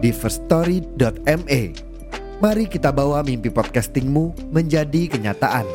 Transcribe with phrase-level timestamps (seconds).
[0.00, 1.60] di firststory.me.
[2.40, 5.68] Mari kita bawa mimpi podcastingmu menjadi kenyataan.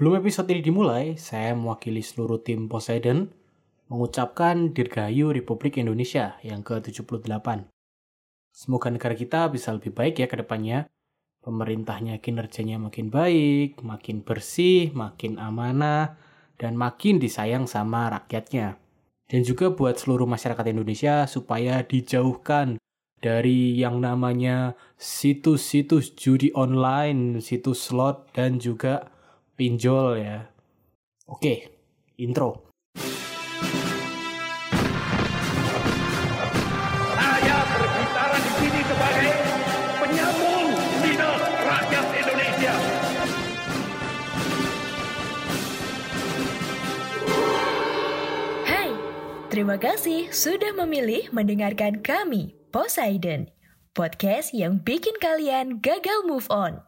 [0.00, 3.28] Belum episode ini dimulai, saya mewakili seluruh tim Poseidon
[3.92, 7.68] mengucapkan Dirgahayu Republik Indonesia yang ke-78.
[8.48, 10.88] Semoga negara kita bisa lebih baik ya ke depannya,
[11.44, 16.16] pemerintahnya kinerjanya makin baik, makin bersih, makin amanah,
[16.56, 18.87] dan makin disayang sama rakyatnya.
[19.28, 22.80] Dan juga buat seluruh masyarakat Indonesia supaya dijauhkan
[23.20, 29.12] dari yang namanya situs-situs judi online, situs slot, dan juga
[29.58, 30.48] pinjol ya.
[31.28, 31.68] Oke,
[32.16, 32.67] intro.
[49.58, 53.50] Terima kasih sudah memilih mendengarkan kami, Poseidon,
[53.90, 56.78] podcast yang bikin kalian gagal move on.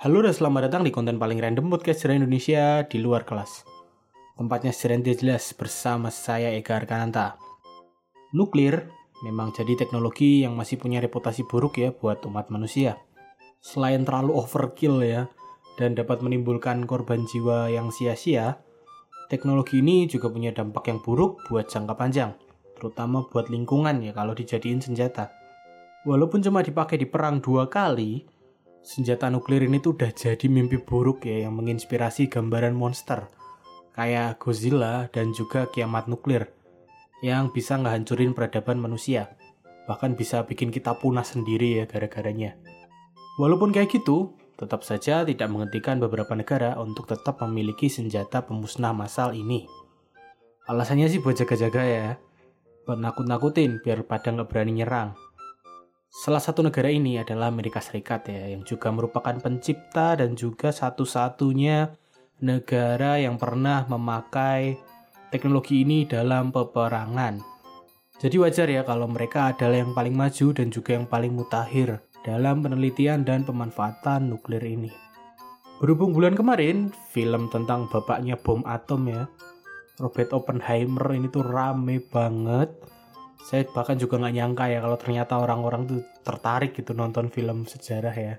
[0.00, 3.68] Halo dan selamat datang di konten paling random podcast sejarah Indonesia di luar kelas.
[4.40, 7.36] Tempatnya sejarah jelas bersama saya Eka Arkananta.
[8.32, 8.88] Nuklir
[9.20, 12.96] memang jadi teknologi yang masih punya reputasi buruk ya buat umat manusia.
[13.60, 15.28] Selain terlalu overkill ya,
[15.76, 18.64] dan dapat menimbulkan korban jiwa yang sia-sia,
[19.26, 22.30] Teknologi ini juga punya dampak yang buruk buat jangka panjang,
[22.78, 25.34] terutama buat lingkungan ya kalau dijadiin senjata.
[26.06, 28.22] Walaupun cuma dipakai di perang dua kali,
[28.86, 33.26] senjata nuklir ini tuh udah jadi mimpi buruk ya yang menginspirasi gambaran monster
[33.96, 36.52] kayak Godzilla dan juga kiamat nuklir
[37.24, 39.34] yang bisa ngehancurin peradaban manusia.
[39.88, 42.60] Bahkan bisa bikin kita punah sendiri ya gara-garanya.
[43.40, 49.36] Walaupun kayak gitu, tetap saja tidak menghentikan beberapa negara untuk tetap memiliki senjata pemusnah massal
[49.36, 49.68] ini.
[50.66, 52.08] Alasannya sih buat jaga-jaga ya,
[52.88, 55.14] buat nakut-nakutin biar pada nggak berani nyerang.
[56.08, 61.92] Salah satu negara ini adalah Amerika Serikat ya, yang juga merupakan pencipta dan juga satu-satunya
[62.40, 64.80] negara yang pernah memakai
[65.28, 67.38] teknologi ini dalam peperangan.
[68.16, 72.58] Jadi wajar ya kalau mereka adalah yang paling maju dan juga yang paling mutakhir dalam
[72.58, 74.90] penelitian dan pemanfaatan nuklir ini.
[75.78, 79.30] Berhubung bulan kemarin, film tentang bapaknya bom atom ya,
[80.02, 82.74] Robert Oppenheimer ini tuh rame banget.
[83.46, 88.16] Saya bahkan juga nggak nyangka ya kalau ternyata orang-orang tuh tertarik gitu nonton film sejarah
[88.16, 88.34] ya.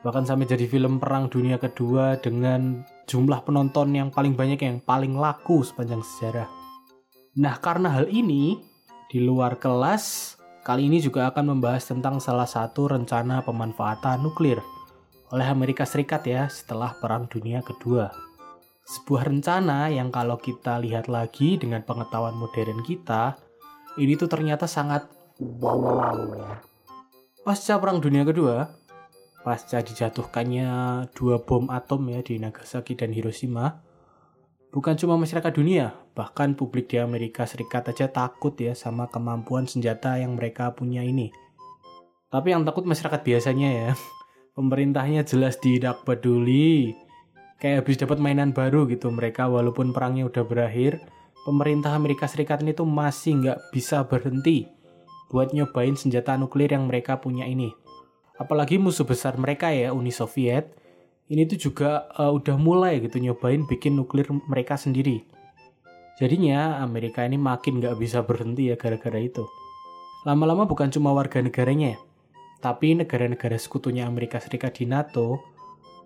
[0.00, 5.16] Bahkan sampai jadi film perang dunia kedua dengan jumlah penonton yang paling banyak yang paling
[5.16, 6.48] laku sepanjang sejarah.
[7.36, 8.58] Nah karena hal ini,
[9.10, 14.60] di luar kelas Kali ini juga akan membahas tentang salah satu rencana pemanfaatan nuklir
[15.32, 18.12] oleh Amerika Serikat ya setelah Perang Dunia Kedua.
[18.84, 23.40] Sebuah rencana yang kalau kita lihat lagi dengan pengetahuan modern kita,
[23.96, 25.08] ini tuh ternyata sangat
[25.40, 26.28] wow.
[27.40, 28.68] Pasca Perang Dunia Kedua,
[29.40, 30.68] pasca dijatuhkannya
[31.16, 33.80] dua bom atom ya di Nagasaki dan Hiroshima,
[34.70, 40.18] bukan cuma masyarakat dunia, bahkan publik di Amerika Serikat aja takut ya sama kemampuan senjata
[40.18, 41.34] yang mereka punya ini.
[42.30, 43.90] Tapi yang takut masyarakat biasanya ya.
[44.58, 46.94] Pemerintahnya jelas tidak peduli.
[47.60, 50.96] Kayak habis dapat mainan baru gitu mereka walaupun perangnya udah berakhir,
[51.44, 54.64] pemerintah Amerika Serikat ini tuh masih nggak bisa berhenti
[55.30, 57.70] buat nyobain senjata nuklir yang mereka punya ini.
[58.40, 60.72] Apalagi musuh besar mereka ya, Uni Soviet,
[61.30, 65.22] ini tuh juga uh, udah mulai gitu nyobain bikin nuklir mereka sendiri.
[66.18, 69.46] Jadinya Amerika ini makin nggak bisa berhenti ya gara-gara itu.
[70.26, 71.96] Lama-lama bukan cuma warga negaranya,
[72.60, 75.40] tapi negara-negara sekutunya Amerika Serikat di NATO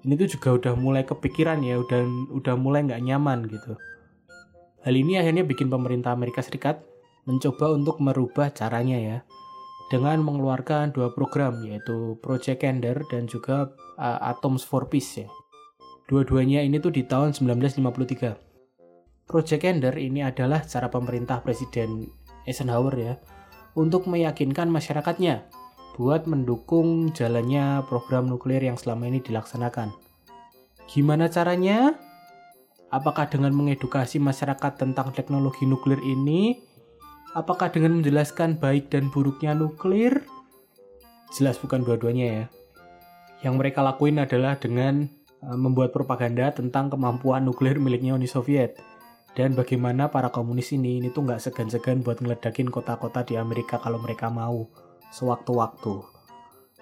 [0.05, 2.05] ini tuh juga udah mulai kepikiran ya, udah
[2.37, 3.75] udah mulai nggak nyaman gitu.
[4.85, 6.85] Hal ini akhirnya bikin pemerintah Amerika Serikat
[7.25, 9.19] mencoba untuk merubah caranya ya
[9.93, 15.29] dengan mengeluarkan dua program yaitu Project Ender dan juga uh, Atoms for Peace ya.
[16.05, 19.29] Dua-duanya ini tuh di tahun 1953.
[19.29, 22.05] Project Ender ini adalah cara pemerintah Presiden
[22.45, 23.15] Eisenhower ya
[23.73, 25.49] untuk meyakinkan masyarakatnya
[25.97, 29.95] buat mendukung jalannya program nuklir yang selama ini dilaksanakan.
[30.91, 31.97] Gimana caranya?
[32.93, 36.61] Apakah dengan mengedukasi masyarakat tentang teknologi nuklir ini?
[37.33, 40.29] Apakah dengan menjelaskan baik dan buruknya nuklir?
[41.33, 42.45] Jelas bukan dua-duanya ya.
[43.41, 45.09] Yang mereka lakuin adalah dengan
[45.41, 48.77] uh, membuat propaganda tentang kemampuan nuklir miliknya Uni Soviet
[49.35, 53.99] dan bagaimana para komunis ini ini tuh nggak segan-segan buat ngeledakin kota-kota di Amerika kalau
[53.99, 54.71] mereka mau
[55.11, 56.07] sewaktu-waktu.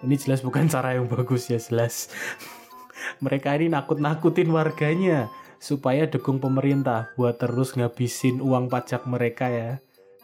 [0.04, 2.12] Ini jelas bukan cara yang bagus ya jelas.
[3.24, 9.70] mereka ini nakut-nakutin warganya supaya dukung pemerintah buat terus ngabisin uang pajak mereka ya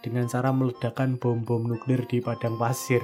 [0.04, 3.02] dengan cara meledakkan bom-bom nuklir di padang pasir.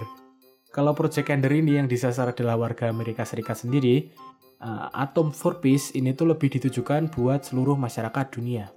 [0.74, 4.10] Kalau Project Ender ini yang disasar adalah warga Amerika Serikat sendiri,
[4.58, 8.74] uh, Atom for Peace ini tuh lebih ditujukan buat seluruh masyarakat dunia.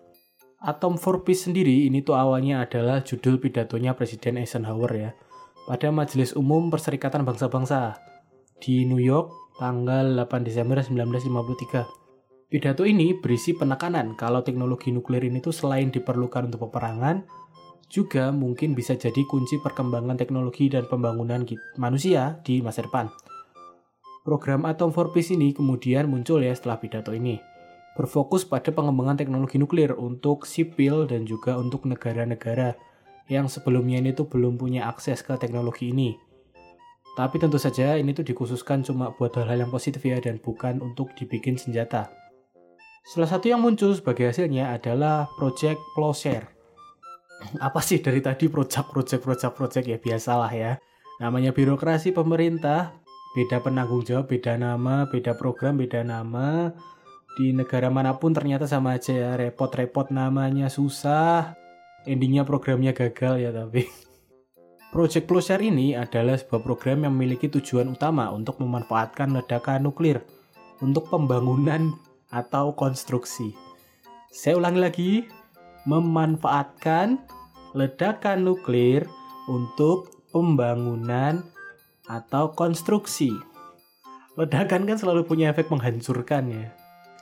[0.62, 5.12] Atom for Peace sendiri ini tuh awalnya adalah judul pidatonya Presiden Eisenhower ya
[5.68, 8.00] pada Majelis Umum Perserikatan Bangsa-Bangsa
[8.62, 12.08] di New York tanggal 8 Desember 1953.
[12.48, 17.28] Pidato ini berisi penekanan kalau teknologi nuklir ini tuh selain diperlukan untuk peperangan,
[17.88, 21.48] juga mungkin bisa jadi kunci perkembangan teknologi dan pembangunan
[21.80, 23.08] manusia di masa depan.
[24.28, 27.40] Program Atom for Peace ini kemudian muncul ya setelah pidato ini
[27.98, 32.78] berfokus pada pengembangan teknologi nuklir untuk sipil dan juga untuk negara-negara
[33.28, 36.14] yang sebelumnya ini tuh belum punya akses ke teknologi ini.
[37.18, 41.10] Tapi tentu saja ini tuh dikhususkan cuma buat hal-hal yang positif ya dan bukan untuk
[41.18, 42.14] dibikin senjata.
[43.10, 46.57] Salah satu yang muncul sebagai hasilnya adalah Project Plowshare.
[47.68, 50.72] Apa sih dari tadi project, project, project, project ya biasalah ya.
[51.18, 52.94] Namanya birokrasi pemerintah,
[53.34, 56.70] beda penanggung jawab, beda nama, beda program, beda nama,
[57.38, 61.54] di negara mana pun ternyata sama aja ya repot-repot namanya susah
[62.10, 63.86] endingnya programnya gagal ya tapi
[64.94, 70.26] Project Plowshare ini adalah sebuah program yang memiliki tujuan utama untuk memanfaatkan ledakan nuklir
[70.82, 71.94] untuk pembangunan
[72.34, 73.52] atau konstruksi.
[74.32, 75.12] Saya ulangi lagi,
[75.88, 77.16] memanfaatkan
[77.72, 79.08] ledakan nuklir
[79.48, 81.48] untuk pembangunan
[82.12, 83.32] atau konstruksi.
[84.36, 86.68] Ledakan kan selalu punya efek menghancurkan ya.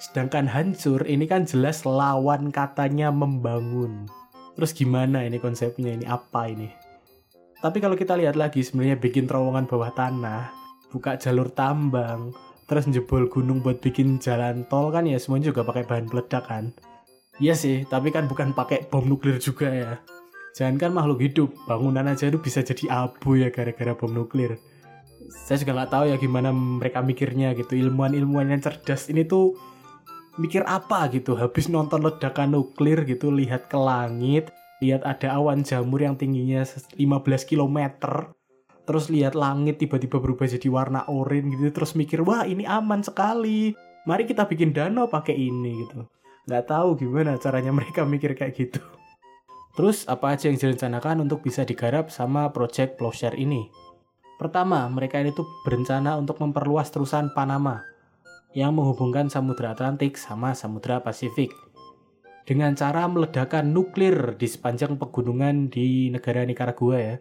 [0.01, 4.09] Sedangkan hancur ini kan jelas lawan katanya membangun.
[4.57, 6.67] Terus gimana ini konsepnya ini apa ini?
[7.61, 10.51] Tapi kalau kita lihat lagi sebenarnya bikin terowongan bawah tanah,
[10.91, 12.35] buka jalur tambang,
[12.67, 16.75] terus jebol gunung buat bikin jalan tol kan ya semuanya juga pakai bahan peledak kan.
[17.35, 19.91] Iya sih, tapi kan bukan pakai bom nuklir juga ya.
[20.55, 24.55] Jangan kan makhluk hidup, bangunan aja itu bisa jadi abu ya gara-gara bom nuklir.
[25.27, 27.75] Saya juga nggak tahu ya gimana mereka mikirnya gitu.
[27.75, 29.57] Ilmuwan-ilmuwan yang cerdas ini tuh
[30.35, 34.51] mikir apa gitu habis nonton ledakan nuklir gitu lihat ke langit
[34.83, 36.99] lihat ada awan jamur yang tingginya 15
[37.47, 37.79] km
[38.83, 43.71] terus lihat langit tiba-tiba berubah jadi warna oranye gitu terus mikir wah ini aman sekali
[44.03, 46.03] mari kita bikin danau pakai ini gitu
[46.45, 48.81] nggak tahu gimana caranya mereka mikir kayak gitu
[49.75, 53.67] terus apa aja yang direncanakan untuk bisa digarap sama project Plowshare ini
[54.37, 57.83] pertama mereka ini tuh berencana untuk memperluas terusan Panama
[58.55, 61.51] yang menghubungkan Samudra Atlantik sama Samudra Pasifik
[62.45, 67.15] dengan cara meledakkan nuklir di sepanjang pegunungan di negara Nicaragua ya.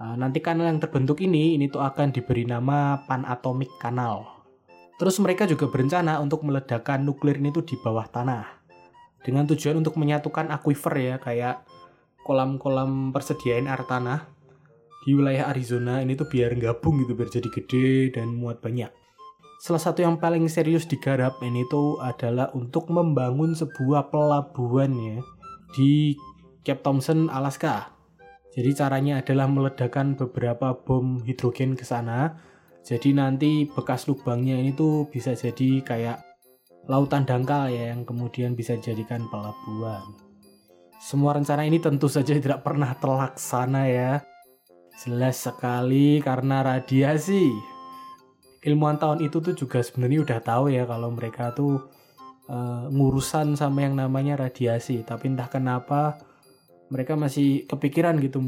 [0.00, 4.39] Nah, nanti kanal yang terbentuk ini ini tuh akan diberi nama Panatomic Canal.
[5.00, 8.44] Terus mereka juga berencana untuk meledakkan nuklir ini tuh di bawah tanah.
[9.24, 11.64] Dengan tujuan untuk menyatukan aquifer ya kayak
[12.20, 14.28] kolam-kolam persediaan air tanah
[15.00, 18.92] di wilayah Arizona ini tuh biar gabung gitu biar jadi gede dan muat banyak.
[19.60, 25.18] Salah satu yang paling serius digarap ini tuh adalah untuk membangun sebuah pelabuhan ya
[25.76, 26.16] di
[26.64, 27.92] Cape Thompson, Alaska.
[28.52, 32.36] Jadi caranya adalah meledakkan beberapa bom hidrogen ke sana.
[32.80, 36.18] Jadi nanti bekas lubangnya ini tuh bisa jadi kayak
[36.88, 40.02] lautan dangkal ya yang kemudian bisa dijadikan pelabuhan.
[41.00, 44.12] Semua rencana ini tentu saja tidak pernah terlaksana ya.
[45.00, 47.48] Jelas sekali karena radiasi
[48.60, 51.88] ilmuwan tahun itu tuh juga sebenarnya udah tahu ya kalau mereka tuh
[52.52, 56.20] uh, ngurusan sama yang namanya radiasi tapi entah kenapa
[56.90, 58.42] mereka masih kepikiran gitu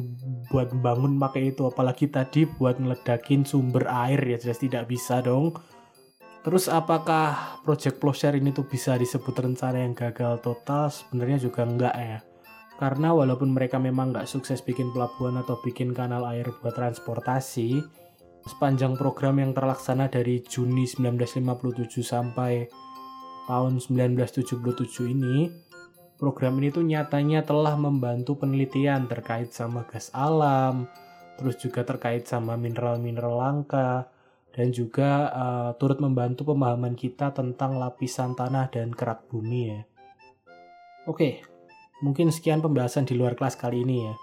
[0.51, 1.65] buat bangun pakai itu.
[1.67, 5.55] Apalagi tadi buat ngeledakin sumber air ya jelas tidak bisa dong.
[6.43, 10.91] Terus apakah project plowshare ini tuh bisa disebut rencana yang gagal total?
[10.91, 12.19] Sebenarnya juga enggak ya.
[12.83, 17.79] Karena walaupun mereka memang nggak sukses bikin pelabuhan atau bikin kanal air buat transportasi
[18.43, 22.67] sepanjang program yang terlaksana dari Juni 1957 sampai
[23.47, 25.47] tahun 1977 ini,
[26.23, 30.87] program ini tuh nyatanya telah membantu penelitian terkait sama gas alam,
[31.35, 34.07] terus juga terkait sama mineral-mineral langka,
[34.55, 39.81] dan juga uh, turut membantu pemahaman kita tentang lapisan tanah dan kerak bumi ya.
[41.11, 41.43] Oke,
[42.07, 44.15] mungkin sekian pembahasan di luar kelas kali ini ya.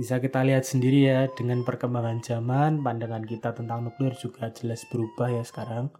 [0.00, 5.28] Bisa kita lihat sendiri ya, dengan perkembangan zaman, pandangan kita tentang nuklir juga jelas berubah
[5.28, 5.92] ya sekarang.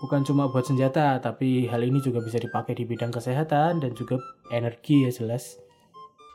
[0.00, 4.16] Bukan cuma buat senjata, tapi hal ini juga bisa dipakai di bidang kesehatan dan juga
[4.48, 5.60] energi ya jelas.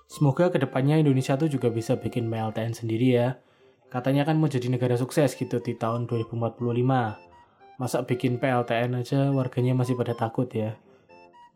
[0.06, 3.42] Semoga ke depannya Indonesia tuh juga bisa bikin PLTN sendiri ya.
[3.90, 6.62] Katanya kan mau jadi negara sukses gitu di tahun 2045.
[7.82, 10.78] Masa bikin PLTN aja warganya masih pada takut ya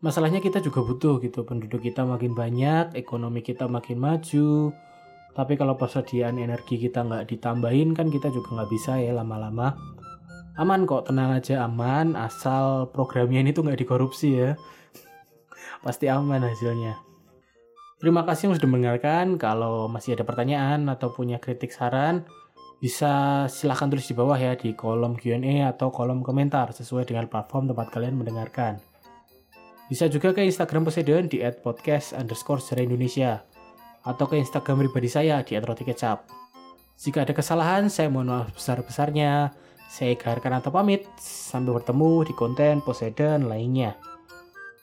[0.00, 4.72] masalahnya kita juga butuh gitu penduduk kita makin banyak ekonomi kita makin maju
[5.36, 9.76] tapi kalau persediaan energi kita nggak ditambahin kan kita juga nggak bisa ya lama-lama
[10.60, 14.50] aman kok tenang aja aman asal programnya ini tuh nggak dikorupsi ya
[15.80, 17.00] pasti aman hasilnya
[17.96, 22.28] terima kasih yang sudah mendengarkan kalau masih ada pertanyaan atau punya kritik saran
[22.80, 27.68] bisa silahkan tulis di bawah ya di kolom Q&A atau kolom komentar sesuai dengan platform
[27.68, 28.80] tempat kalian mendengarkan.
[29.92, 33.44] Bisa juga ke Instagram Poseidon di @podcast underscore Indonesia
[34.00, 36.24] atau ke Instagram pribadi saya di @rotikecap.
[36.96, 39.52] Jika ada kesalahan, saya mohon maaf besar-besarnya.
[39.90, 41.10] Saya Garkan atau pamit.
[41.18, 43.98] Sampai bertemu di konten Poseidon lainnya.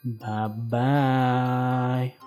[0.04, 2.27] Bye-bye.